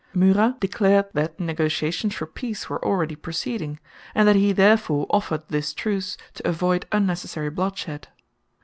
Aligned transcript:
Murat 0.15 0.59
declared 0.59 1.05
that 1.13 1.39
negotiations 1.39 2.15
for 2.15 2.25
peace 2.25 2.67
were 2.67 2.83
already 2.83 3.15
proceeding, 3.15 3.79
and 4.15 4.27
that 4.27 4.35
he 4.35 4.51
therefore 4.51 5.05
offered 5.11 5.43
this 5.49 5.75
truce 5.75 6.17
to 6.33 6.47
avoid 6.49 6.87
unnecessary 6.91 7.51
bloodshed. 7.51 8.07